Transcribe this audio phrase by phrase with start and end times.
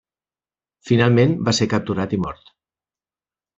[0.91, 2.53] Finalment va ser capturat i mort.